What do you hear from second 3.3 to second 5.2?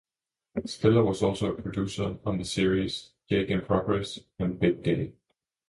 in Progress" and "Big Day".